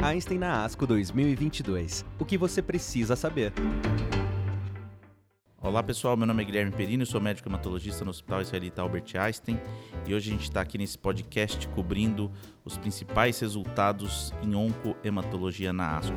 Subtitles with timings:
[0.00, 2.04] Einstein na ASCO 2022.
[2.20, 3.52] O que você precisa saber?
[5.60, 9.58] Olá pessoal, meu nome é Guilherme Perini, sou médico hematologista no Hospital Israelita Albert Einstein
[10.06, 12.30] e hoje a gente está aqui nesse podcast cobrindo
[12.64, 16.16] os principais resultados em oncohematologia na ASCO.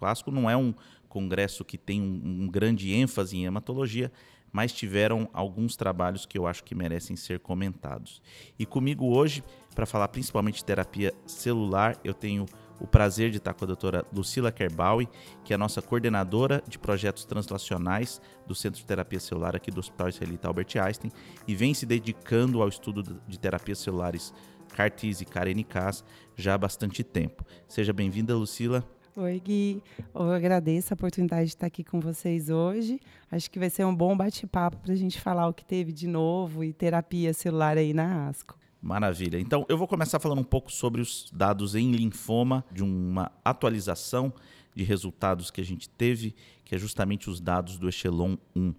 [0.00, 0.74] O ASCO não é um
[1.08, 4.10] congresso que tem um, um grande ênfase em hematologia,
[4.52, 8.20] mas tiveram alguns trabalhos que eu acho que merecem ser comentados.
[8.58, 9.44] E comigo hoje,
[9.74, 12.46] para falar principalmente de terapia celular, eu tenho
[12.80, 15.06] o prazer de estar com a doutora Lucila Kerbaui,
[15.44, 19.80] que é a nossa coordenadora de projetos translacionais do Centro de Terapia Celular aqui do
[19.80, 21.12] Hospital Israelita Albert Einstein
[21.46, 24.32] e vem se dedicando ao estudo de terapias celulares
[24.70, 26.04] CAR-Ts e CAR-NKs
[26.36, 27.44] já há bastante tempo.
[27.68, 28.84] Seja bem-vinda, Lucila.
[29.16, 29.82] Oi, Gui.
[30.14, 33.00] Eu agradeço a oportunidade de estar aqui com vocês hoje.
[33.30, 36.06] Acho que vai ser um bom bate-papo para a gente falar o que teve de
[36.06, 38.56] novo e terapia celular aí na ASCO.
[38.82, 39.38] Maravilha.
[39.38, 44.32] Então, eu vou começar falando um pouco sobre os dados em linfoma, de uma atualização
[44.74, 48.74] de resultados que a gente teve, que é justamente os dados do Echelon 1.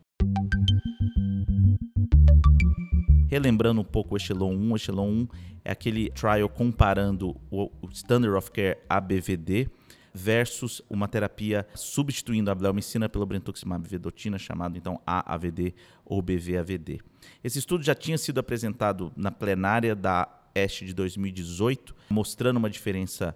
[3.30, 5.28] Relembrando um pouco o Echelon 1, o Echelon 1
[5.64, 9.70] é aquele trial comparando o Standard of Care ABVD
[10.14, 15.74] versus uma terapia substituindo a bleomicina pelo brentuximab vedotina, chamado então AAVD
[16.06, 17.00] ou BVAVD.
[17.44, 23.36] Esse estudo já tinha sido apresentado na plenária da ESH de 2018, mostrando uma diferença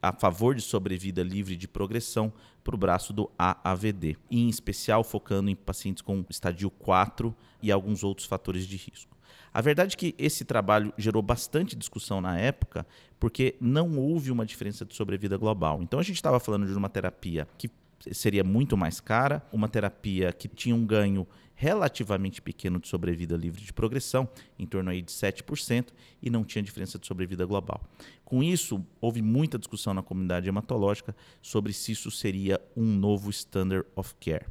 [0.00, 2.32] a favor de sobrevida livre de progressão
[2.64, 8.02] para o braço do AAVD, em especial focando em pacientes com estadio 4 e alguns
[8.02, 9.16] outros fatores de risco.
[9.52, 12.86] A verdade é que esse trabalho gerou bastante discussão na época,
[13.20, 15.82] porque não houve uma diferença de sobrevida global.
[15.82, 17.70] Então a gente estava falando de uma terapia que
[18.10, 23.62] seria muito mais cara, uma terapia que tinha um ganho relativamente pequeno de sobrevida livre
[23.62, 25.88] de progressão, em torno aí de 7%,
[26.20, 27.80] e não tinha diferença de sobrevida global.
[28.24, 33.86] Com isso, houve muita discussão na comunidade hematológica sobre se isso seria um novo standard
[33.94, 34.46] of care.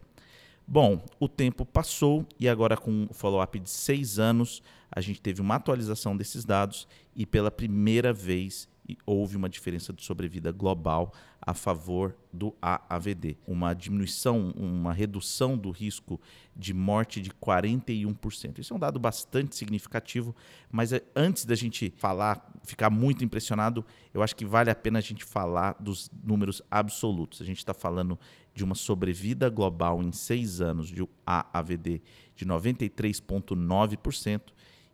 [0.67, 5.41] Bom, o tempo passou e agora com o follow-up de seis anos, a gente teve
[5.41, 8.69] uma atualização desses dados e pela primeira vez
[9.05, 13.37] houve uma diferença de sobrevida global a favor do AAVD.
[13.47, 16.19] Uma diminuição, uma redução do risco
[16.55, 18.59] de morte de 41%.
[18.59, 20.35] Isso é um dado bastante significativo,
[20.71, 24.99] mas é, antes da gente falar, ficar muito impressionado, eu acho que vale a pena
[24.99, 27.41] a gente falar dos números absolutos.
[27.41, 28.19] A gente está falando
[28.53, 32.01] de uma sobrevida global em seis anos de AAVD
[32.35, 34.41] de 93,9%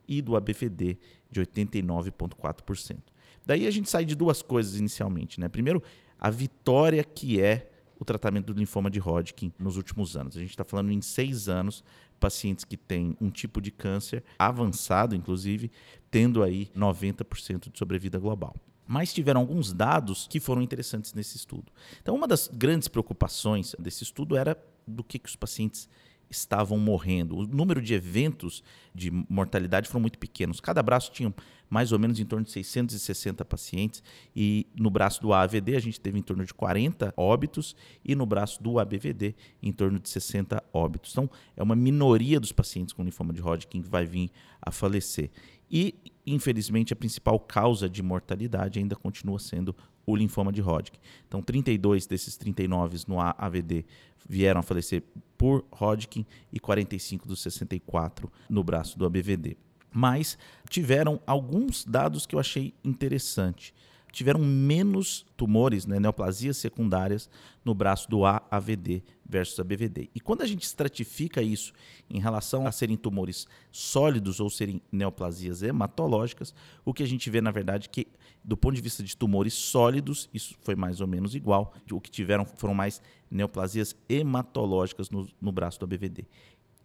[0.08, 0.98] e do ABVD
[1.30, 3.17] de 89,4%.
[3.48, 5.40] Daí a gente sai de duas coisas inicialmente.
[5.40, 5.48] Né?
[5.48, 5.82] Primeiro,
[6.20, 10.36] a vitória que é o tratamento do linfoma de Hodgkin nos últimos anos.
[10.36, 11.82] A gente está falando em seis anos,
[12.20, 15.72] pacientes que têm um tipo de câncer avançado, inclusive,
[16.12, 18.54] tendo aí 90% de sobrevida global.
[18.86, 21.72] Mas tiveram alguns dados que foram interessantes nesse estudo.
[22.02, 25.88] Então, uma das grandes preocupações desse estudo era do que, que os pacientes
[26.30, 27.38] estavam morrendo.
[27.38, 30.60] O número de eventos de mortalidade foram muito pequenos.
[30.60, 31.34] Cada braço tinha
[31.70, 34.02] mais ou menos em torno de 660 pacientes
[34.36, 38.26] e no braço do AVD a gente teve em torno de 40 óbitos e no
[38.26, 41.12] braço do ABVD em torno de 60 óbitos.
[41.12, 45.30] Então, é uma minoria dos pacientes com linfoma de Hodgkin que vai vir a falecer.
[45.70, 45.96] E,
[46.26, 51.00] infelizmente, a principal causa de mortalidade ainda continua sendo o linfoma de Hodgkin.
[51.28, 53.86] Então, 32 desses 39 no AVD
[54.28, 55.04] vieram a falecer
[55.38, 59.58] por Hodgkin e 45 dos 64 no braço do ABVD.
[59.92, 60.38] Mas
[60.70, 63.74] tiveram alguns dados que eu achei interessante
[64.12, 67.30] tiveram menos tumores, né, neoplasias secundárias,
[67.64, 70.10] no braço do AAVD versus ABVD.
[70.16, 71.74] E quando a gente estratifica isso
[72.10, 76.54] em relação a serem tumores sólidos ou serem neoplasias hematológicas,
[76.86, 78.08] o que a gente vê, na verdade, que
[78.44, 81.74] do ponto de vista de tumores sólidos, isso foi mais ou menos igual.
[81.92, 86.26] O que tiveram foram mais neoplasias hematológicas no, no braço do ABVD.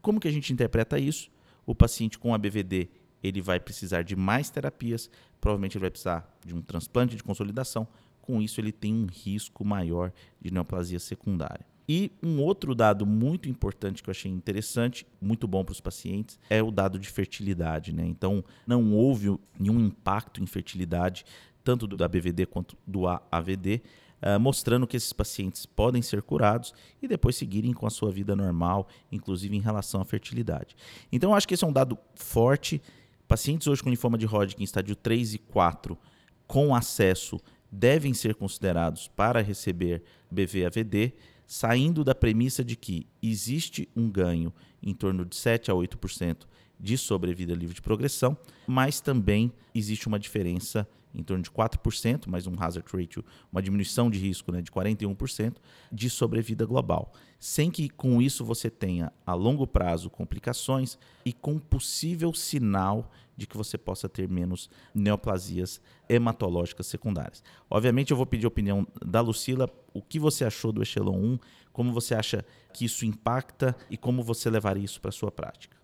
[0.01, 1.31] Como que a gente interpreta isso?
[1.65, 2.91] O paciente com ABVD
[3.23, 5.11] ele vai precisar de mais terapias,
[5.41, 7.87] provavelmente ele vai precisar de um transplante de consolidação.
[8.21, 11.67] Com isso, ele tem um risco maior de neoplasia secundária.
[11.89, 16.39] E um outro dado muito importante que eu achei interessante, muito bom para os pacientes,
[16.49, 17.93] é o dado de fertilidade.
[17.93, 18.07] Né?
[18.07, 21.25] Então, não houve nenhum impacto em fertilidade,
[21.65, 23.83] tanto do ABVD quanto do AVD,
[24.23, 28.35] uh, mostrando que esses pacientes podem ser curados e depois seguirem com a sua vida
[28.37, 30.77] normal, inclusive em relação à fertilidade.
[31.11, 32.81] Então, eu acho que esse é um dado forte
[33.27, 35.99] Pacientes hoje com linfoma de Hodgkin estádio 3 e 4
[36.47, 37.41] com acesso
[37.71, 41.15] devem ser considerados para receber BVAVD,
[41.47, 44.53] saindo da premissa de que existe um ganho
[44.83, 46.47] em torno de 7 a 8%
[46.79, 48.37] de sobrevida livre de progressão,
[48.67, 54.11] mas também existe uma diferença em torno de 4%, mais um hazard ratio, uma diminuição
[54.11, 55.57] de risco né, de 41%
[55.91, 57.13] de sobrevida global.
[57.39, 63.47] Sem que com isso você tenha a longo prazo complicações e com possível sinal de
[63.47, 67.43] que você possa ter menos neoplasias hematológicas secundárias.
[67.69, 71.39] Obviamente eu vou pedir a opinião da Lucila, o que você achou do Echelon 1,
[71.73, 75.83] como você acha que isso impacta e como você levaria isso para a sua prática.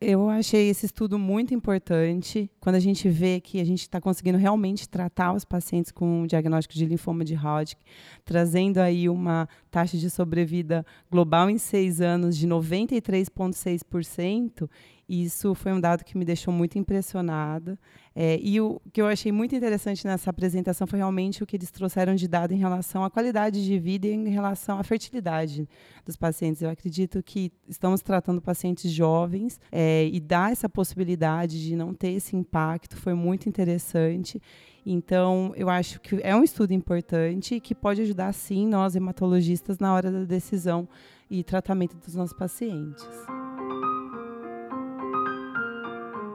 [0.00, 2.50] Eu achei esse estudo muito importante.
[2.60, 6.74] Quando a gente vê que a gente está conseguindo realmente tratar os pacientes com diagnóstico
[6.74, 7.82] de linfoma de Hodgkin,
[8.24, 14.68] trazendo aí uma taxa de sobrevida global em seis anos de 93,6%,
[15.08, 17.76] isso foi um dado que me deixou muito impressionada.
[18.14, 21.72] É, e o que eu achei muito interessante nessa apresentação foi realmente o que eles
[21.72, 25.68] trouxeram de dado em relação à qualidade de vida e em relação à fertilidade
[26.04, 26.62] dos pacientes.
[26.62, 32.10] Eu acredito que estamos tratando pacientes jovens é, e dar essa possibilidade de não ter
[32.10, 32.49] esse impacto
[32.96, 34.40] foi muito interessante.
[34.84, 39.92] Então, eu acho que é um estudo importante que pode ajudar, sim, nós hematologistas na
[39.92, 40.88] hora da decisão
[41.30, 43.06] e tratamento dos nossos pacientes.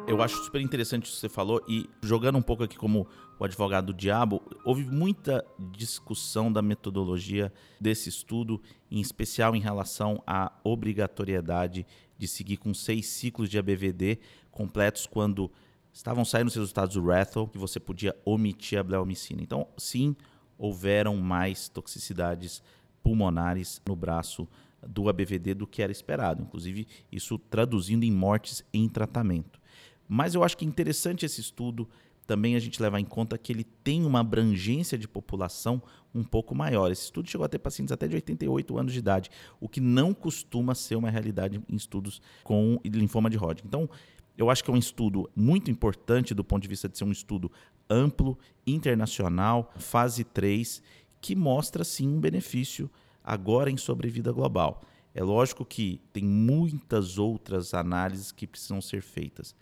[0.07, 3.07] Eu acho super interessante o que você falou e jogando um pouco aqui como
[3.39, 7.51] o advogado do diabo, houve muita discussão da metodologia
[7.81, 11.85] desse estudo, em especial em relação à obrigatoriedade
[12.18, 14.19] de seguir com seis ciclos de ABVD
[14.51, 15.51] completos quando
[15.95, 19.42] estavam saindo os resultados do Rathel, que você podia omitir a bleomicina.
[19.42, 20.13] Então, sim,
[20.57, 22.62] houveram mais toxicidades
[23.01, 24.45] pulmonares no braço
[24.86, 29.59] do ABVD do que era esperado, inclusive isso traduzindo em mortes em tratamento.
[30.06, 31.88] Mas eu acho que é interessante esse estudo
[32.27, 35.81] também a gente levar em conta que ele tem uma abrangência de população
[36.13, 36.92] um pouco maior.
[36.92, 39.30] Esse estudo chegou a ter pacientes até de 88 anos de idade,
[39.62, 43.68] o que não costuma ser uma realidade em estudos com linfoma de Hodgkin.
[43.68, 43.89] Então,
[44.37, 47.11] eu acho que é um estudo muito importante do ponto de vista de ser um
[47.11, 47.51] estudo
[47.89, 50.81] amplo, internacional, fase 3,
[51.21, 52.89] que mostra sim um benefício
[53.23, 54.83] agora em sobrevida global.
[55.13, 59.55] É lógico que tem muitas outras análises que precisam ser feitas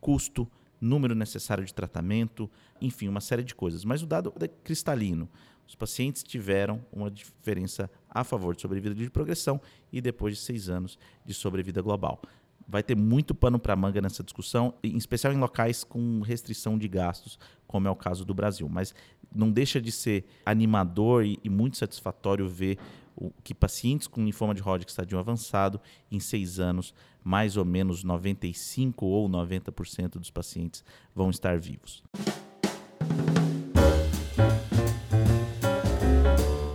[0.00, 0.48] custo,
[0.80, 3.84] número necessário de tratamento, enfim, uma série de coisas.
[3.84, 5.28] Mas o dado é cristalino.
[5.66, 9.60] Os pacientes tiveram uma diferença a favor de sobrevida de progressão
[9.92, 12.22] e depois de seis anos de sobrevida global.
[12.68, 16.86] Vai ter muito pano para manga nessa discussão, em especial em locais com restrição de
[16.86, 18.68] gastos, como é o caso do Brasil.
[18.68, 18.94] Mas
[19.34, 22.78] não deixa de ser animador e, e muito satisfatório ver
[23.42, 25.80] que pacientes com linfoma de Hodgkin estadio avançado,
[26.10, 26.94] em seis anos,
[27.24, 32.02] mais ou menos 95% ou 90% dos pacientes vão estar vivos.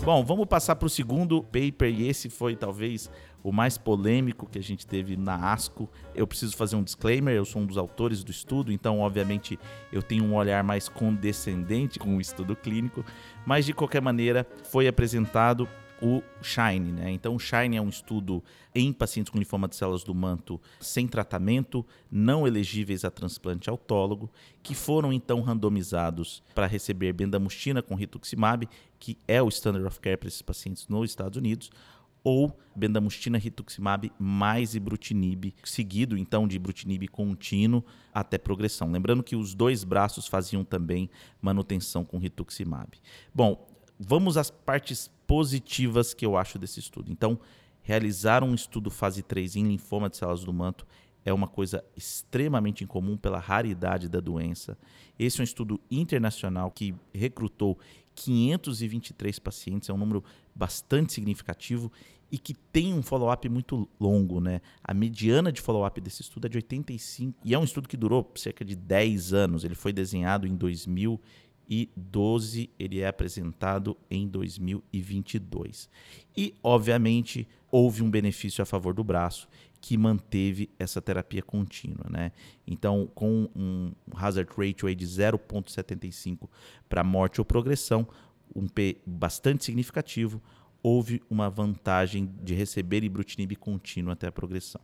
[0.04, 3.10] Bom, vamos passar para o segundo paper, e esse foi talvez
[3.42, 5.90] o mais polêmico que a gente teve na ASCO.
[6.14, 9.58] Eu preciso fazer um disclaimer: eu sou um dos autores do estudo, então, obviamente,
[9.94, 13.06] eu tenho um olhar mais condescendente com o estudo clínico,
[13.46, 15.70] mas de qualquer maneira, foi apresentado
[16.04, 16.92] o SHINE.
[16.92, 17.12] Né?
[17.12, 18.44] Então, o SHINE é um estudo
[18.76, 24.30] em pacientes com linfoma de células do manto sem tratamento, não elegíveis a transplante autólogo,
[24.62, 28.68] que foram então randomizados para receber bendamustina com rituximab,
[29.04, 31.70] que é o standard of care para esses pacientes nos Estados Unidos,
[32.24, 37.84] ou bendamustina rituximab mais ibrutinib, seguido então de ibrutinib contínuo
[38.14, 38.90] até progressão.
[38.90, 41.10] Lembrando que os dois braços faziam também
[41.42, 42.98] manutenção com rituximab.
[43.36, 43.68] Bom,
[44.00, 47.12] vamos às partes positivas que eu acho desse estudo.
[47.12, 47.38] Então,
[47.82, 50.88] realizar um estudo fase 3 em linfoma de células do manto
[51.26, 54.78] é uma coisa extremamente incomum pela raridade da doença.
[55.18, 57.78] Esse é um estudo internacional que recrutou
[58.16, 60.24] 523 pacientes, é um número
[60.56, 61.92] bastante significativo
[62.32, 64.60] e que tem um follow-up muito longo, né?
[64.84, 68.32] A mediana de follow-up desse estudo é de 85 e é um estudo que durou
[68.36, 69.64] cerca de 10 anos.
[69.64, 71.22] Ele foi desenhado em 2000
[71.70, 75.90] e 12 ele é apresentado em 2022.
[76.36, 79.48] E, obviamente, houve um benefício a favor do braço
[79.84, 82.06] que manteve essa terapia contínua.
[82.10, 82.32] Né?
[82.66, 86.48] Então, com um hazard ratio aí de 0,75
[86.88, 88.08] para morte ou progressão,
[88.56, 90.42] um P bastante significativo,
[90.82, 94.80] houve uma vantagem de receber ibrutinib contínuo até a progressão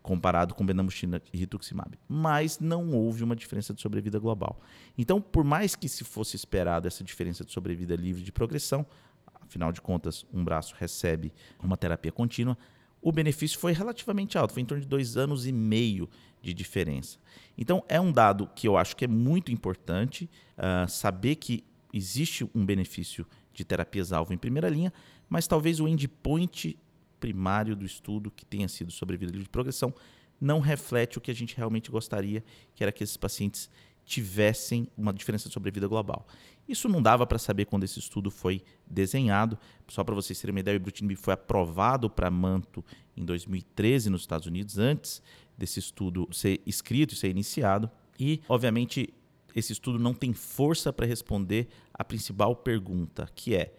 [0.00, 1.98] comparado com bendamustina e rituximab.
[2.08, 4.60] Mas não houve uma diferença de sobrevida global.
[4.96, 8.86] Então, por mais que se fosse esperado essa diferença de sobrevida livre de progressão,
[9.42, 12.56] afinal de contas, um braço recebe uma terapia contínua,
[13.00, 16.08] o benefício foi relativamente alto, foi em torno de dois anos e meio
[16.42, 17.18] de diferença.
[17.56, 22.48] Então, é um dado que eu acho que é muito importante uh, saber que existe
[22.54, 24.92] um benefício de terapias-alvo em primeira linha,
[25.28, 26.78] mas talvez o endpoint
[27.18, 29.92] primário do estudo, que tenha sido sobrevida livre de progressão,
[30.40, 33.68] não reflete o que a gente realmente gostaria, que era que esses pacientes
[34.04, 36.26] tivessem uma diferença de sobrevida global.
[36.68, 39.58] Isso não dava para saber quando esse estudo foi desenhado.
[39.88, 42.84] Só para vocês terem uma ideia, o ibrutinib foi aprovado para manto
[43.16, 45.22] em 2013 nos Estados Unidos, antes
[45.56, 47.90] desse estudo ser escrito e ser iniciado.
[48.20, 49.14] E, obviamente,
[49.56, 53.74] esse estudo não tem força para responder a principal pergunta, que é: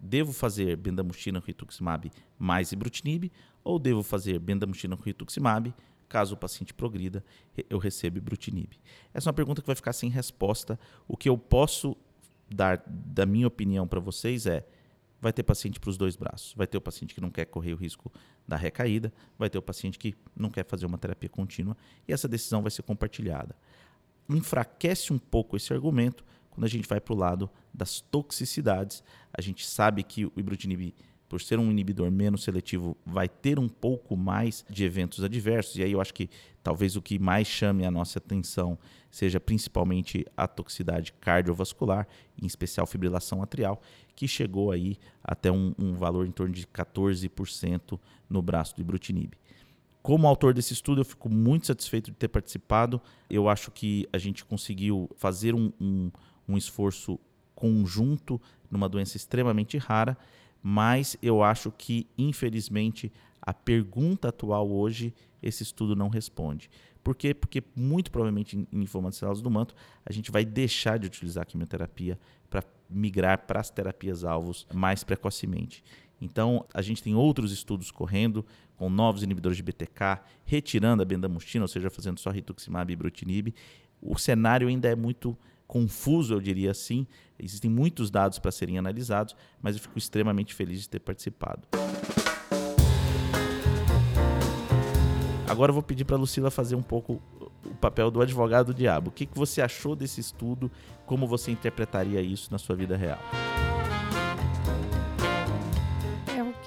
[0.00, 3.32] devo fazer bendamutina com rituximab mais ibrutinib
[3.64, 5.74] ou devo fazer bendamutina com rituximab
[6.08, 7.22] caso o paciente progrida,
[7.68, 8.72] eu recebo ibrutinib?
[9.12, 10.80] Essa é uma pergunta que vai ficar sem resposta.
[11.06, 11.94] O que eu posso
[12.50, 14.66] dar da minha opinião para vocês é
[15.20, 16.54] vai ter paciente para os dois braços.
[16.54, 18.12] Vai ter o paciente que não quer correr o risco
[18.46, 21.76] da recaída, vai ter o paciente que não quer fazer uma terapia contínua
[22.06, 23.54] e essa decisão vai ser compartilhada.
[24.28, 29.02] Enfraquece um pouco esse argumento quando a gente vai para o lado das toxicidades.
[29.32, 30.94] A gente sabe que o ibrutinib
[31.28, 35.76] por ser um inibidor menos seletivo, vai ter um pouco mais de eventos adversos.
[35.76, 36.30] E aí eu acho que
[36.62, 38.78] talvez o que mais chame a nossa atenção
[39.10, 42.06] seja principalmente a toxicidade cardiovascular,
[42.40, 43.80] em especial fibrilação atrial,
[44.16, 49.32] que chegou aí até um, um valor em torno de 14% no braço do ibrutinib.
[50.02, 53.00] Como autor desse estudo, eu fico muito satisfeito de ter participado.
[53.28, 56.10] Eu acho que a gente conseguiu fazer um, um,
[56.48, 57.18] um esforço
[57.54, 60.16] conjunto numa doença extremamente rara
[60.62, 66.68] mas eu acho que, infelizmente, a pergunta atual hoje, esse estudo não responde.
[67.02, 67.32] Por quê?
[67.32, 69.74] Porque, muito provavelmente, em linfomas do manto,
[70.04, 72.18] a gente vai deixar de utilizar a quimioterapia
[72.50, 75.82] para migrar para as terapias-alvos mais precocemente.
[76.20, 78.44] Então, a gente tem outros estudos correndo
[78.76, 83.54] com novos inibidores de BTK, retirando a bendamustina, ou seja, fazendo só rituximab e ibrutinib.
[84.00, 85.36] O cenário ainda é muito
[85.68, 87.06] confuso, eu diria assim.
[87.38, 91.68] Existem muitos dados para serem analisados, mas eu fico extremamente feliz de ter participado.
[95.48, 97.22] Agora eu vou pedir para a Lucila fazer um pouco
[97.64, 99.08] o papel do advogado do diabo.
[99.10, 100.70] O que, que você achou desse estudo?
[101.06, 103.18] Como você interpretaria isso na sua vida real?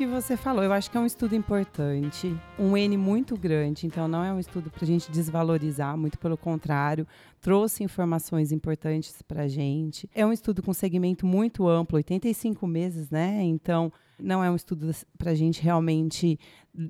[0.01, 4.07] Que você falou, eu acho que é um estudo importante, um N muito grande, então
[4.07, 7.07] não é um estudo para a gente desvalorizar, muito pelo contrário,
[7.39, 10.09] trouxe informações importantes para a gente.
[10.15, 13.43] É um estudo com segmento muito amplo, 85 meses, né?
[13.43, 14.89] Então não é um estudo
[15.19, 16.39] para a gente realmente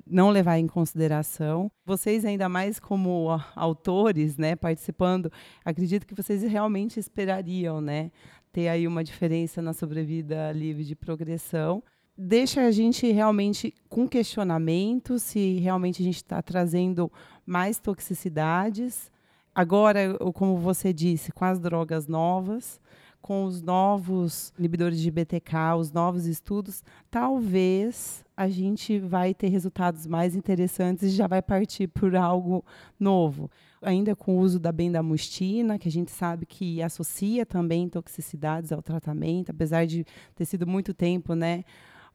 [0.06, 1.70] não levar em consideração.
[1.84, 5.30] Vocês, ainda mais como autores, né, participando,
[5.62, 8.10] acredito que vocês realmente esperariam, né,
[8.50, 11.82] ter aí uma diferença na sobrevida livre de progressão
[12.22, 17.10] deixa a gente realmente com questionamento se realmente a gente está trazendo
[17.44, 19.10] mais toxicidades.
[19.54, 22.80] Agora, como você disse, com as drogas novas,
[23.20, 30.06] com os novos inibidores de BTK, os novos estudos, talvez a gente vai ter resultados
[30.06, 32.64] mais interessantes e já vai partir por algo
[32.98, 33.50] novo.
[33.82, 38.80] Ainda com o uso da bendamustina, que a gente sabe que associa também toxicidades ao
[38.80, 41.64] tratamento, apesar de ter sido muito tempo, né,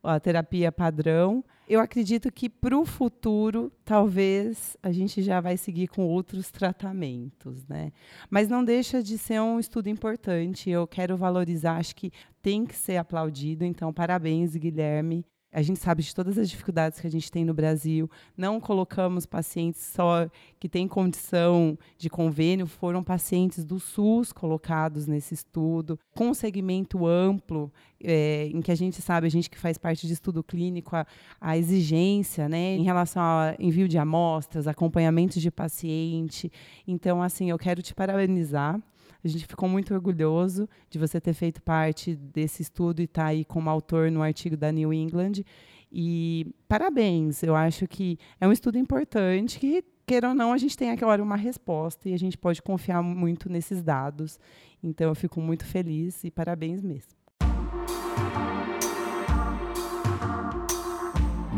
[0.04, 1.44] a terapia padrão.
[1.68, 7.66] Eu acredito que para o futuro, talvez a gente já vai seguir com outros tratamentos,
[7.68, 7.92] né?
[8.30, 10.70] Mas não deixa de ser um estudo importante.
[10.70, 12.12] Eu quero valorizar, acho que
[12.42, 13.66] tem que ser aplaudido.
[13.66, 15.26] Então, parabéns, Guilherme.
[15.52, 18.10] A gente sabe de todas as dificuldades que a gente tem no Brasil.
[18.36, 25.34] Não colocamos pacientes só que têm condição de convênio, foram pacientes do SUS colocados nesse
[25.34, 27.72] estudo, com um segmento amplo,
[28.04, 31.08] é, em que a gente sabe, a gente que faz parte de estudo clínico, a,
[31.40, 36.52] a exigência né, em relação ao envio de amostras, acompanhamento de paciente.
[36.86, 38.82] Então, assim, eu quero te parabenizar.
[39.24, 43.28] A gente ficou muito orgulhoso de você ter feito parte desse estudo e estar tá
[43.28, 45.44] aí como autor no artigo da New England.
[45.92, 50.78] E parabéns, eu acho que é um estudo importante que, queira ou não, a gente
[50.78, 54.40] tem agora uma resposta e a gente pode confiar muito nesses dados.
[54.84, 57.17] Então, eu fico muito feliz e parabéns mesmo.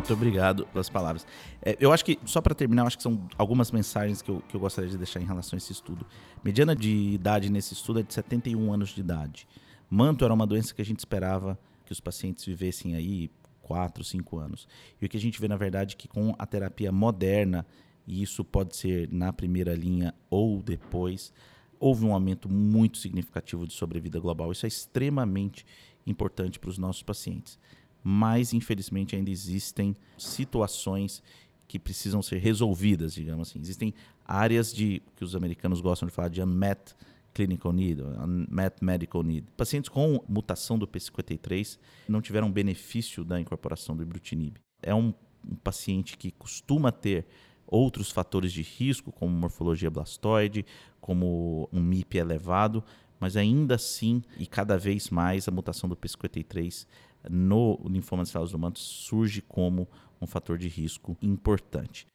[0.10, 1.28] Muito obrigado pelas palavras.
[1.62, 4.56] É, eu acho que, só para terminar, acho que são algumas mensagens que eu, que
[4.56, 6.04] eu gostaria de deixar em relação a esse estudo.
[6.44, 9.48] Mediana de idade nesse estudo é de 71 anos de idade.
[9.88, 13.30] Manto era uma doença que a gente esperava que os pacientes vivessem aí
[13.62, 14.68] 4, 5 anos.
[15.00, 17.64] E o que a gente vê, na verdade, é que com a terapia moderna,
[18.08, 21.32] e isso pode ser na primeira linha ou depois,
[21.80, 24.52] houve um aumento muito significativo de sobrevida global.
[24.52, 25.64] Isso é extremamente
[26.08, 27.60] importante para os nossos pacientes
[28.04, 31.22] mas infelizmente ainda existem situações
[31.68, 33.60] que precisam ser resolvidas, digamos assim.
[33.60, 33.94] Existem
[34.26, 36.96] áreas de que os americanos gostam de falar de unmet
[37.34, 39.46] clinical need, unmet medical need.
[39.56, 41.78] Pacientes com mutação do P53
[42.08, 44.58] não tiveram benefício da incorporação do ibrutinib.
[44.82, 45.14] É um,
[45.48, 47.28] um paciente que costuma ter
[47.68, 50.66] outros fatores de risco, como morfologia blastoide,
[51.00, 52.84] como um MIP elevado,
[53.20, 56.88] mas ainda assim, e cada vez mais, a mutação do P53
[57.30, 59.88] no linfoma das células do manto surge como
[60.22, 62.08] um fator de risco importante.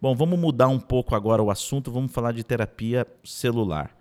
[0.00, 3.96] Bom, vamos mudar um pouco agora o assunto, vamos falar de terapia celular.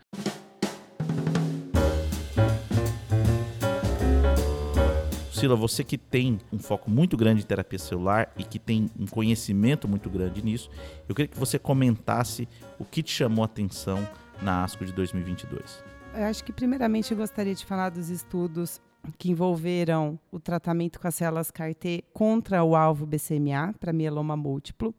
[5.31, 9.07] Sila, você que tem um foco muito grande em terapia celular e que tem um
[9.07, 10.69] conhecimento muito grande nisso,
[11.09, 14.07] eu queria que você comentasse o que te chamou a atenção
[14.39, 15.83] na ASCO de 2022.
[16.13, 18.79] Eu acho que, primeiramente, eu gostaria de falar dos estudos
[19.17, 24.93] que envolveram o tratamento com as células CAR-T contra o alvo BCMA, para mieloma múltiplo.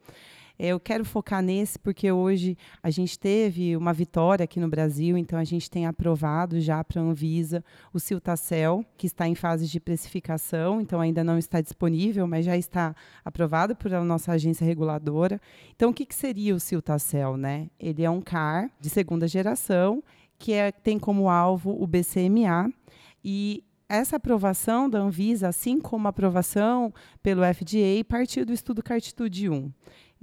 [0.59, 5.39] Eu quero focar nesse porque hoje a gente teve uma vitória aqui no Brasil, então
[5.39, 9.81] a gente tem aprovado já para a Anvisa o Ciltacel, que está em fase de
[9.81, 12.95] precificação, então ainda não está disponível, mas já está
[13.25, 15.41] aprovado por a nossa agência reguladora.
[15.75, 17.37] Então o que, que seria o Ciltacel?
[17.37, 17.69] Né?
[17.81, 20.01] Ele é um CAR de segunda geração
[20.39, 22.73] que é, tem como alvo o BCMA
[23.25, 23.65] e
[23.97, 29.71] essa aprovação da Anvisa, assim como a aprovação pelo FDA, partiu do estudo Cartitude 1.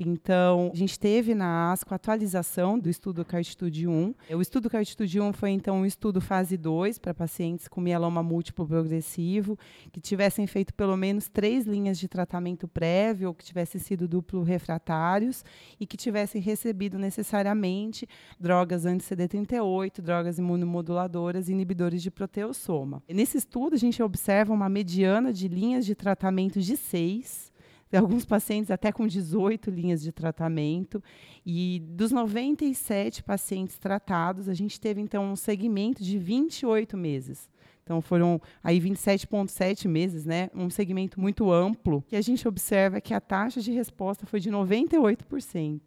[0.01, 4.15] Então, a gente teve na ASCO a atualização do estudo Cartitude 1.
[4.33, 8.65] O estudo Cartitude 1 foi, então, um estudo fase 2 para pacientes com mieloma múltiplo
[8.65, 9.59] progressivo,
[9.91, 14.41] que tivessem feito pelo menos três linhas de tratamento prévio, ou que tivessem sido duplo
[14.41, 15.43] refratários,
[15.77, 18.07] e que tivessem recebido necessariamente
[18.39, 23.03] drogas anti-CD38, drogas imunomoduladoras e inibidores de proteossoma.
[23.09, 27.51] Nesse estudo, a gente observa uma mediana de linhas de tratamento de seis,
[27.97, 31.03] alguns pacientes até com 18 linhas de tratamento.
[31.45, 37.49] E dos 97 pacientes tratados, a gente teve então um segmento de 28 meses.
[37.83, 40.51] Então foram aí 27,7 meses, né?
[40.53, 42.03] Um segmento muito amplo.
[42.07, 45.81] que a gente observa que a taxa de resposta foi de 98%.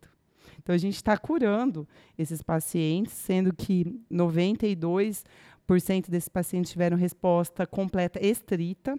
[0.58, 1.86] Então a gente está curando
[2.18, 5.24] esses pacientes, sendo que 92%
[6.10, 8.98] desses pacientes tiveram resposta completa estrita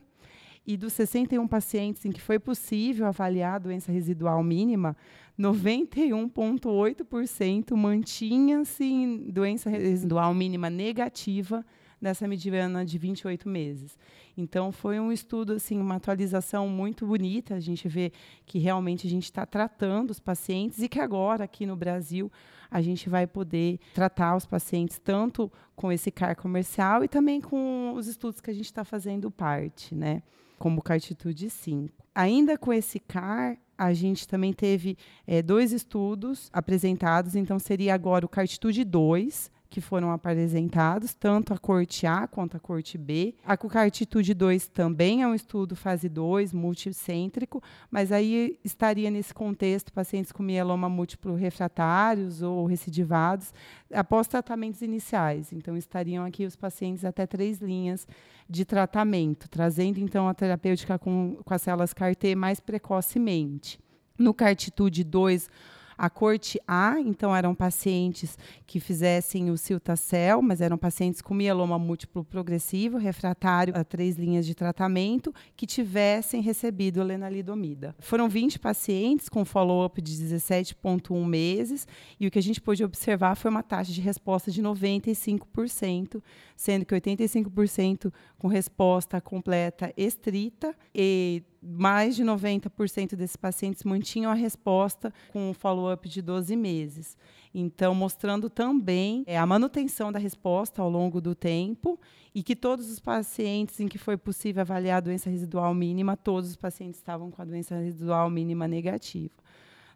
[0.66, 4.96] e dos 61 pacientes em que foi possível avaliar a doença residual mínima,
[5.40, 11.64] 91,8% mantinha-se em doença residual mínima negativa
[12.00, 13.98] nessa mediana de 28 meses.
[14.36, 17.56] Então, foi um estudo, assim, uma atualização muito bonita.
[17.56, 18.12] A gente vê
[18.46, 22.32] que realmente a gente está tratando os pacientes e que agora, aqui no Brasil,
[22.70, 27.94] a gente vai poder tratar os pacientes tanto com esse CAR comercial e também com
[27.96, 30.24] os estudos que a gente está fazendo parte, né?
[30.64, 31.94] Como Cartitude 5.
[32.16, 34.98] Ainda com esse CAR, a gente também teve
[35.28, 41.58] é, dois estudos apresentados, então seria agora o Cartitude 2, que foram apresentados, tanto a
[41.58, 43.34] corte A quanto a corte B.
[43.44, 47.60] A Cucartitude 2 também é um estudo fase 2, multicêntrico,
[47.90, 53.52] mas aí estaria nesse contexto pacientes com mieloma múltiplo refratários ou recidivados
[53.92, 55.52] após tratamentos iniciais.
[55.52, 58.08] Então, estariam aqui os pacientes até três linhas
[58.48, 63.80] de tratamento, trazendo então a terapêutica com, com as células CAR-T mais precocemente.
[64.20, 65.50] No Cartitude 2,
[65.98, 71.78] a corte A, então, eram pacientes que fizessem o Ciltacel, mas eram pacientes com mieloma
[71.78, 77.96] múltiplo progressivo, refratário a três linhas de tratamento, que tivessem recebido lenalidomida.
[78.00, 81.88] Foram 20 pacientes com follow-up de 17,1 meses,
[82.20, 86.22] e o que a gente pôde observar foi uma taxa de resposta de 95%,
[86.56, 94.36] sendo que 85% com resposta completa estrita e mais de 90% desses pacientes mantinham a
[94.36, 97.18] resposta com um follow-up de 12 meses.
[97.54, 102.00] Então, mostrando também é, a manutenção da resposta ao longo do tempo
[102.34, 106.50] e que todos os pacientes em que foi possível avaliar a doença residual mínima, todos
[106.50, 109.43] os pacientes estavam com a doença residual mínima negativa.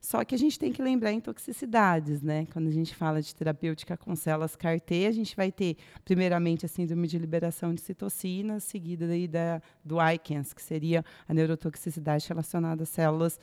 [0.02, 2.48] Só que a gente tem que lembrar em toxicidades, né?
[2.52, 6.70] Quando a gente fala de terapêutica com células CAR-T, a gente vai ter, primeiramente, a
[6.70, 12.84] síndrome de liberação de citocinas, seguida daí da, do ICANS, que seria a neurotoxicidade relacionada
[12.84, 13.40] às células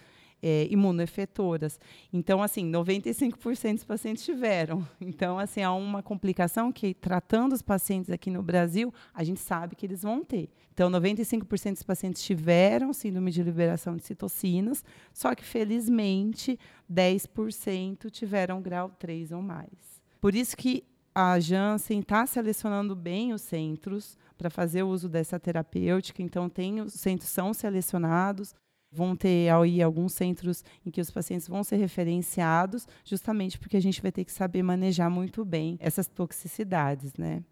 [0.47, 1.81] é, imunoefetoras.
[2.13, 4.87] Então, assim, 95% dos pacientes tiveram.
[5.01, 9.75] Então, assim, há uma complicação que, tratando os pacientes aqui no Brasil, a gente sabe
[9.75, 10.51] que eles vão ter.
[10.75, 16.59] Então, 95% dos pacientes tiveram síndrome de liberação de citocinas, só que, felizmente,
[16.93, 20.03] 10% tiveram grau 3 ou mais.
[20.21, 25.39] Por isso que a Janssen está selecionando bem os centros para fazer o uso dessa
[25.39, 26.23] terapêutica.
[26.23, 28.55] Então, tem, os centros são selecionados,
[28.95, 33.83] vão ter aí alguns centros em que os pacientes vão ser referenciados, justamente porque a
[33.83, 37.43] gente vai ter que saber manejar muito bem essas toxicidades, né?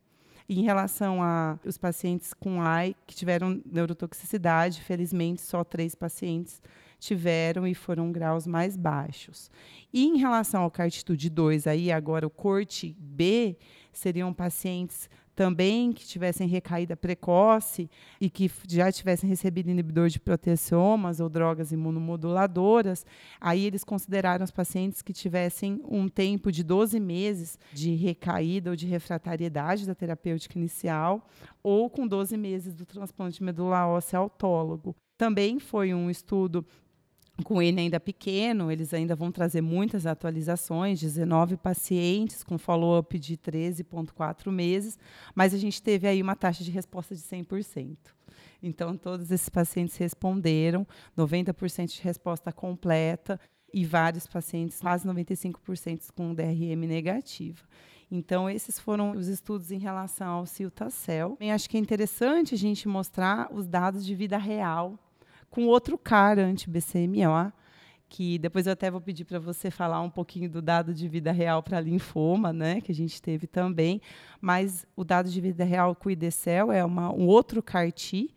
[0.49, 6.61] Em relação a os pacientes com AI que tiveram neurotoxicidade, felizmente só três pacientes
[6.99, 9.51] tiveram e foram graus mais baixos.
[9.93, 13.57] E em relação ao cartitude 2, aí agora o corte B,
[13.93, 17.90] seriam pacientes também que tivessem recaída precoce
[18.21, 23.07] e que já tivessem recebido inibidor de proteasomas ou drogas imunomoduladoras,
[23.40, 28.77] aí eles consideraram os pacientes que tivessem um tempo de 12 meses de recaída ou
[28.77, 31.27] de refratariedade da terapêutica inicial
[31.62, 34.95] ou com 12 meses do transplante de medula óssea autólogo.
[35.16, 36.66] Também foi um estudo
[37.43, 43.37] com ele ainda pequeno, eles ainda vão trazer muitas atualizações, 19 pacientes com follow-up de
[43.37, 44.99] 13,4 meses,
[45.35, 47.97] mas a gente teve aí uma taxa de resposta de 100%.
[48.63, 50.87] Então, todos esses pacientes responderam,
[51.19, 53.39] 90% de resposta completa
[53.75, 57.63] e vários pacientes, quase 95% com DRM negativa.
[58.11, 61.39] Então, esses foram os estudos em relação ao Ciltacel.
[61.53, 64.99] Acho que é interessante a gente mostrar os dados de vida real
[65.53, 67.53] com outro cara anti-BCMA,
[68.09, 71.31] que depois eu até vou pedir para você falar um pouquinho do dado de vida
[71.31, 74.01] real para linfoma, né, que a gente teve também,
[74.41, 78.31] mas o dado de vida real com o IDCEL é uma, um outro CAR-T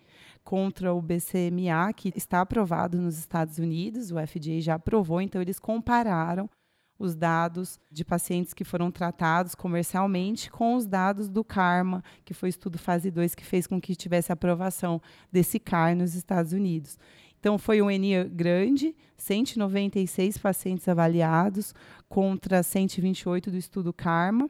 [0.43, 5.57] contra o BCMA que está aprovado nos Estados Unidos, o FDA já aprovou, então eles
[5.57, 6.49] compararam
[6.97, 12.49] os dados de pacientes que foram tratados comercialmente com os dados do CARMA, que foi
[12.49, 16.97] o estudo fase 2 que fez com que tivesse aprovação desse CAR nos Estados Unidos.
[17.39, 21.75] Então, foi um ENIA grande, 196 pacientes avaliados
[22.09, 24.49] contra 128 do estudo CARMA.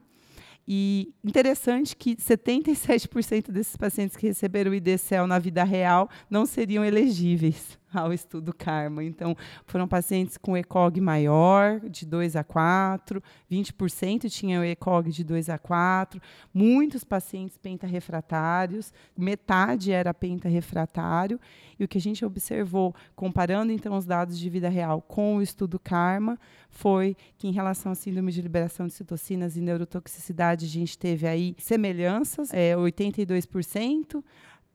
[0.67, 6.85] E interessante que 77% desses pacientes que receberam o IDCEL na vida real não seriam
[6.85, 9.03] elegíveis ao estudo Karma.
[9.03, 15.49] Então, foram pacientes com ECOG maior, de 2 a 4, 20% tinham ECOG de 2
[15.49, 16.21] a 4,
[16.53, 21.39] muitos pacientes pentarefratários, metade era pentarefratário,
[21.79, 25.41] e o que a gente observou, comparando então os dados de vida real com o
[25.41, 30.69] estudo Karma, foi que em relação à síndrome de liberação de citocinas e neurotoxicidade, a
[30.69, 34.23] gente teve aí semelhanças, é, 82%,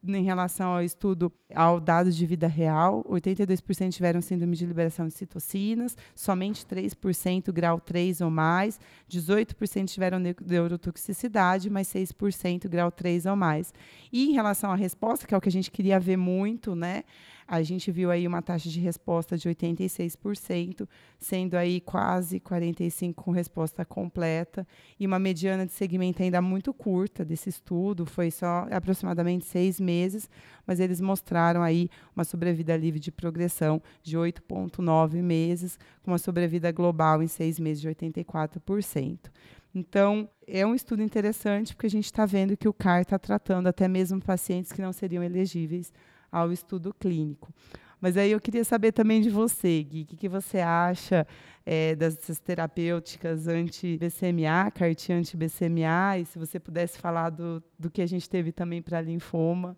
[0.02, 5.14] em relação ao estudo ao dados de vida real, 82% tiveram síndrome de liberação de
[5.14, 13.36] citocinas, somente 3% grau 3 ou mais, 18% tiveram neurotoxicidade, mas 6% grau 3 ou
[13.36, 13.74] mais.
[14.12, 17.04] E em relação à resposta, que é o que a gente queria ver muito, né?
[17.52, 23.32] A gente viu aí uma taxa de resposta de 86%, sendo aí quase 45% com
[23.32, 24.64] resposta completa,
[25.00, 30.30] e uma mediana de segmento ainda muito curta desse estudo, foi só aproximadamente seis meses,
[30.64, 36.70] mas eles mostraram aí uma sobrevida livre de progressão de 8,9 meses, com uma sobrevida
[36.70, 39.28] global em seis meses de 84%.
[39.74, 43.66] Então, é um estudo interessante, porque a gente está vendo que o CAR está tratando
[43.66, 45.92] até mesmo pacientes que não seriam elegíveis
[46.30, 47.52] ao estudo clínico.
[48.00, 51.26] Mas aí eu queria saber também de você, Gui, o que, que você acha
[51.66, 58.06] é, dessas terapêuticas anti-BCMA, CAR-T anti-BCMA, e se você pudesse falar do, do que a
[58.06, 59.76] gente teve também para linfoma.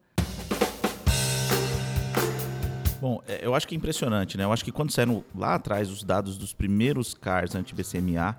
[3.01, 4.45] Bom, é, eu acho que é impressionante, né?
[4.45, 8.37] Eu acho que quando saíram lá atrás os dados dos primeiros CARs anti-BCMA,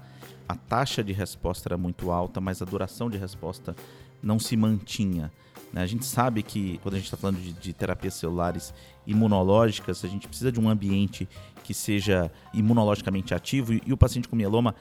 [0.48, 3.76] a taxa de resposta era muito alta, mas a duração de resposta
[4.22, 5.30] não se mantinha.
[5.74, 5.82] Né?
[5.82, 8.72] A gente sabe que quando a gente está falando de, de, terapias celulares
[9.08, 11.28] imunológicas, a gente precisa de um ambiente
[11.64, 14.76] que seja imunologicamente ativo e, e o paciente com mieloma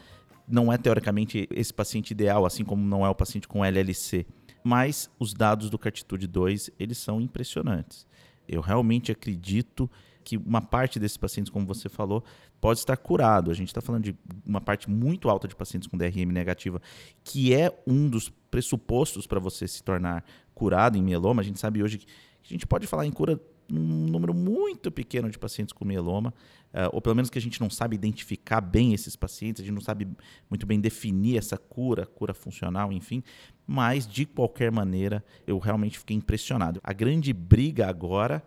[0.46, 4.26] não é teoricamente esse paciente ideal, assim como não é o paciente com LLC.
[4.62, 8.06] Mas os dados do Cartitude 2, eles são impressionantes.
[8.46, 9.90] Eu realmente acredito
[10.22, 12.24] que uma parte desses pacientes, como você falou,
[12.60, 13.50] pode estar curado.
[13.50, 16.80] A gente está falando de uma parte muito alta de pacientes com DRM negativa,
[17.24, 21.42] que é um dos pressupostos para você se tornar curado em mieloma.
[21.42, 22.06] A gente sabe hoje que
[22.44, 26.34] a gente pode falar em cura num número muito pequeno de pacientes com mieloma,
[26.74, 29.74] uh, ou pelo menos que a gente não sabe identificar bem esses pacientes, a gente
[29.74, 30.06] não sabe
[30.50, 33.22] muito bem definir essa cura, cura funcional, enfim.
[33.66, 36.80] Mas, de qualquer maneira, eu realmente fiquei impressionado.
[36.84, 38.42] A grande briga agora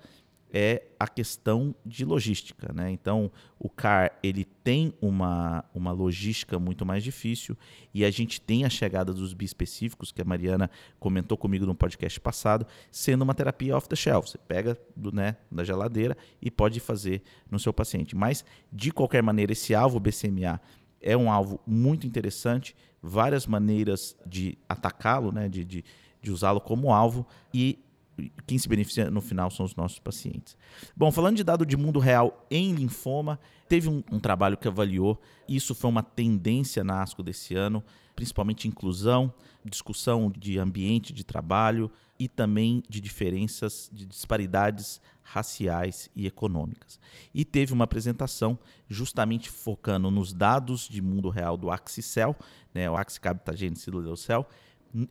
[0.57, 2.89] é a questão de logística, né?
[2.89, 7.57] Então, o CAR ele tem uma, uma logística muito mais difícil
[7.93, 12.21] e a gente tem a chegada dos bispecíficos que a Mariana comentou comigo no podcast
[12.21, 14.29] passado, sendo uma terapia off the shelf.
[14.29, 18.15] Você pega do, né, da geladeira e pode fazer no seu paciente.
[18.15, 20.61] Mas de qualquer maneira, esse alvo BCMA
[21.01, 25.83] é um alvo muito interessante, várias maneiras de atacá-lo, né, de, de,
[26.21, 27.77] de usá-lo como alvo e
[28.45, 30.57] quem se beneficia no final são os nossos pacientes.
[30.95, 35.19] Bom, falando de dado de mundo real em linfoma, teve um, um trabalho que avaliou,
[35.47, 37.83] isso foi uma tendência na ASCO desse ano,
[38.15, 46.25] principalmente inclusão, discussão de ambiente de trabalho e também de diferenças, de disparidades raciais e
[46.25, 46.99] econômicas.
[47.33, 52.35] E teve uma apresentação justamente focando nos dados de mundo real do Axicel,
[52.73, 54.47] né, o Axicabtagene Cell,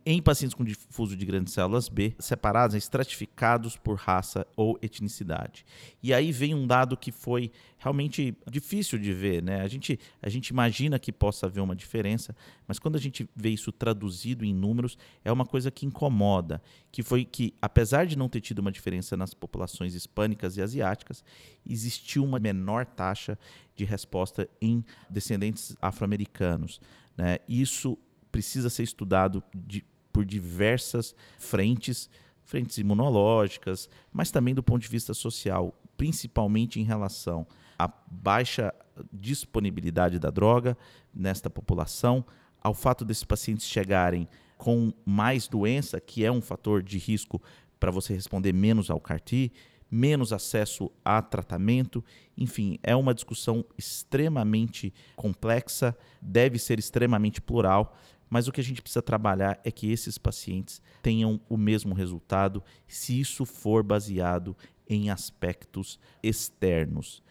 [0.06, 5.66] em pacientes com difuso de grandes células B, separados, estratificados por raça ou etnicidade.
[6.02, 9.60] E aí vem um dado que foi realmente difícil de ver, né?
[9.60, 12.34] A gente, a gente imagina que possa haver uma diferença,
[12.66, 17.02] mas quando a gente vê isso traduzido em números, é uma coisa que incomoda, que
[17.02, 21.22] foi que, apesar de não ter tido uma diferença nas populações hispânicas e asiáticas,
[21.68, 23.38] existiu uma menor taxa
[23.76, 26.80] de resposta em descendentes afro-americanos.
[27.16, 27.38] Né?
[27.48, 27.98] Isso
[28.34, 32.10] precisa ser estudado de, por diversas frentes,
[32.42, 37.46] frentes imunológicas, mas também do ponto de vista social, principalmente em relação
[37.78, 38.74] à baixa
[39.12, 40.76] disponibilidade da droga
[41.14, 42.26] nesta população,
[42.60, 44.26] ao fato desses pacientes chegarem
[44.58, 47.40] com mais doença, que é um fator de risco
[47.78, 49.52] para você responder menos ao CAR-T,
[49.88, 52.04] menos acesso a tratamento.
[52.36, 57.96] Enfim, é uma discussão extremamente complexa, deve ser extremamente plural,
[58.34, 62.60] mas o que a gente precisa trabalhar é que esses pacientes tenham o mesmo resultado
[62.88, 64.56] se isso for baseado
[64.88, 67.22] em aspectos externos.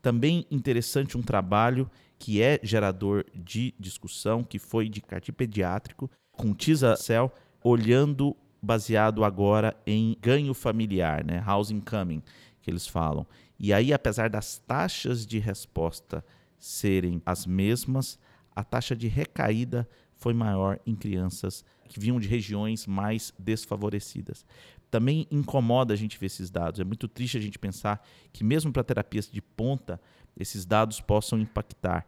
[0.00, 6.54] Também interessante um trabalho que é gerador de discussão, que foi de CAR-T pediátrico, com
[6.54, 7.32] TISA-cell,
[7.64, 11.42] olhando baseado agora em ganho familiar, né?
[11.44, 12.22] housing coming,
[12.60, 13.26] que eles falam.
[13.58, 16.24] E aí, apesar das taxas de resposta
[16.56, 18.16] serem as mesmas,
[18.54, 19.88] a taxa de recaída
[20.22, 24.46] foi maior em crianças que vinham de regiões mais desfavorecidas.
[24.88, 26.78] Também incomoda a gente ver esses dados.
[26.78, 30.00] É muito triste a gente pensar que, mesmo para terapias de ponta,
[30.36, 32.06] esses dados possam impactar.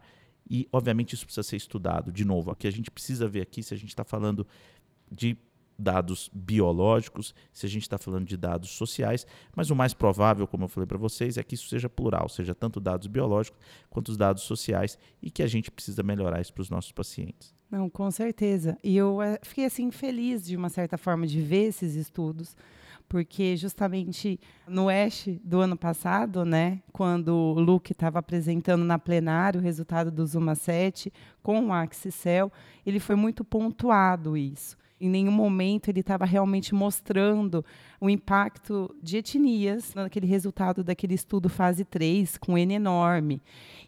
[0.49, 2.09] E, obviamente, isso precisa ser estudado.
[2.09, 4.47] De novo, o que a gente precisa ver aqui, se a gente está falando
[5.11, 5.37] de
[5.77, 10.65] dados biológicos, se a gente está falando de dados sociais, mas o mais provável, como
[10.65, 13.59] eu falei para vocês, é que isso seja plural, seja tanto dados biológicos
[13.89, 17.53] quanto os dados sociais e que a gente precisa melhorar isso para os nossos pacientes.
[17.69, 18.77] Não, com certeza.
[18.83, 22.55] E eu é, fiquei assim feliz de uma certa forma de ver esses estudos,
[23.07, 29.59] porque justamente no Ash do ano passado, né, quando o Luke estava apresentando na plenária
[29.59, 31.11] o resultado do Zuma 7
[31.43, 32.51] com o Axicel,
[32.85, 34.77] ele foi muito pontuado isso.
[34.99, 37.65] Em nenhum momento ele estava realmente mostrando
[37.99, 43.41] o impacto de etnias naquele resultado daquele estudo fase 3, com N enorme.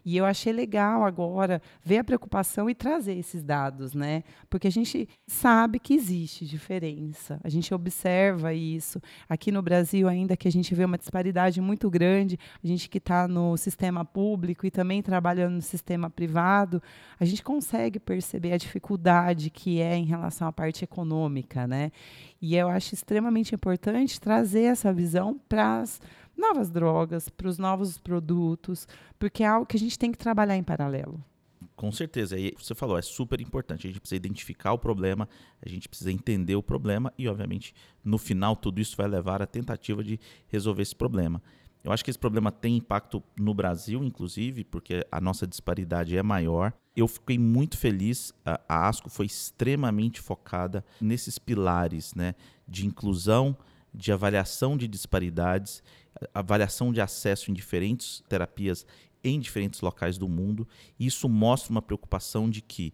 [0.04, 4.22] E eu achei legal agora ver a preocupação e trazer esses dados, né?
[4.48, 9.00] Porque a gente sabe que existe diferença, a gente observa isso.
[9.28, 12.98] Aqui no Brasil, ainda que a gente vê uma disparidade muito grande, a gente que
[12.98, 16.82] está no sistema público e também trabalhando no sistema privado,
[17.20, 21.90] a gente consegue perceber a dificuldade que é em relação à parte econômica, né?
[22.40, 26.00] E eu acho extremamente importante trazer essa visão para as
[26.36, 28.86] novas drogas, para os novos produtos,
[29.18, 31.22] porque é algo que a gente tem que trabalhar em paralelo.
[31.74, 32.38] Com certeza.
[32.38, 33.86] E você falou, é super importante.
[33.86, 35.28] A gente precisa identificar o problema,
[35.64, 37.74] a gente precisa entender o problema e, obviamente,
[38.04, 41.42] no final, tudo isso vai levar à tentativa de resolver esse problema.
[41.88, 46.22] Eu acho que esse problema tem impacto no Brasil, inclusive, porque a nossa disparidade é
[46.22, 46.70] maior.
[46.94, 52.34] Eu fiquei muito feliz, a ASCO foi extremamente focada nesses pilares né,
[52.68, 53.56] de inclusão,
[53.94, 55.82] de avaliação de disparidades,
[56.34, 58.84] avaliação de acesso em diferentes terapias
[59.24, 60.68] em diferentes locais do mundo.
[61.00, 62.92] Isso mostra uma preocupação de que,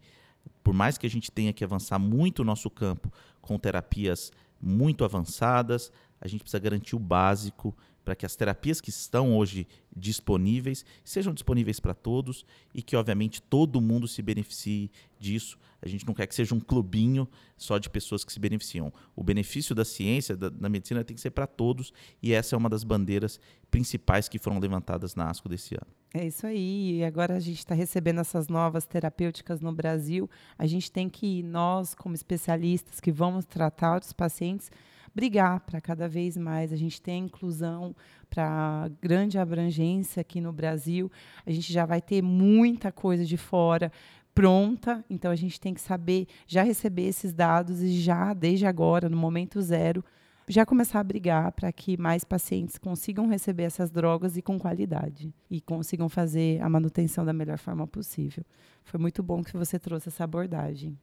[0.62, 4.30] por mais que a gente tenha que avançar muito o nosso campo com terapias
[4.62, 9.66] muito avançadas, a gente precisa garantir o básico para que as terapias que estão hoje
[9.94, 15.58] disponíveis sejam disponíveis para todos e que, obviamente, todo mundo se beneficie disso.
[15.80, 18.92] A gente não quer que seja um clubinho só de pessoas que se beneficiam.
[19.14, 22.58] O benefício da ciência, da, da medicina, tem que ser para todos e essa é
[22.58, 23.38] uma das bandeiras
[23.70, 25.86] principais que foram levantadas na ASCO desse ano.
[26.14, 26.98] É isso aí.
[26.98, 30.30] E agora a gente está recebendo essas novas terapêuticas no Brasil.
[30.56, 34.70] A gente tem que, nós, como especialistas que vamos tratar os pacientes,
[35.14, 37.94] brigar para cada vez mais a gente ter inclusão
[38.28, 41.10] para grande abrangência aqui no Brasil.
[41.46, 43.92] A gente já vai ter muita coisa de fora
[44.34, 49.08] pronta, então a gente tem que saber já receber esses dados e já desde agora,
[49.08, 50.04] no momento zero,
[50.48, 55.32] já começar a brigar para que mais pacientes consigam receber essas drogas e com qualidade
[55.50, 58.44] e consigam fazer a manutenção da melhor forma possível.
[58.82, 60.98] Foi muito bom que você trouxe essa abordagem.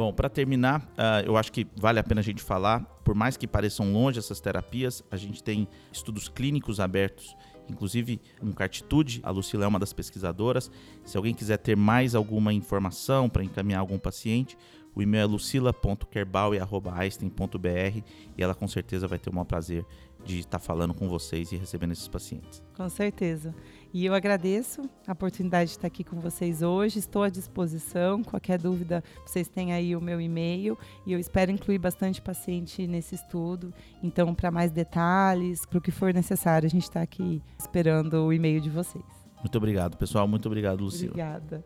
[0.00, 3.36] Bom, para terminar, uh, eu acho que vale a pena a gente falar, por mais
[3.36, 7.36] que pareçam longe essas terapias, a gente tem estudos clínicos abertos
[7.68, 9.20] inclusive um Cartitude.
[9.22, 10.70] A Lucila é uma das pesquisadoras.
[11.04, 14.56] Se alguém quiser ter mais alguma informação para encaminhar algum paciente,
[14.94, 18.02] o e-mail é lucila.kerbauer.einstein.br
[18.38, 19.84] e ela com certeza vai ter o maior prazer
[20.24, 22.62] de estar falando com vocês e recebendo esses pacientes.
[22.76, 23.54] Com certeza.
[23.92, 26.98] E eu agradeço a oportunidade de estar aqui com vocês hoje.
[26.98, 28.22] Estou à disposição.
[28.22, 30.78] Qualquer dúvida, vocês têm aí o meu e-mail.
[31.04, 33.74] E eu espero incluir bastante paciente nesse estudo.
[34.02, 38.32] Então, para mais detalhes, para o que for necessário, a gente está aqui esperando o
[38.32, 39.04] e-mail de vocês.
[39.38, 40.28] Muito obrigado, pessoal.
[40.28, 41.10] Muito obrigado, Lucila.
[41.10, 41.64] Obrigada.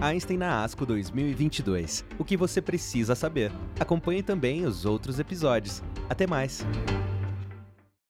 [0.00, 2.04] Einstein na ASCO 2022.
[2.18, 3.52] O que você precisa saber.
[3.78, 5.82] Acompanhe também os outros episódios.
[6.08, 6.64] Até mais!